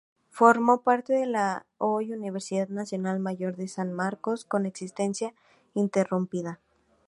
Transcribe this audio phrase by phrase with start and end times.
[0.31, 5.35] Formó parte de la hoy Universidad Nacional Mayor de San Marcos, con existencia
[5.75, 6.59] ininterrumpida.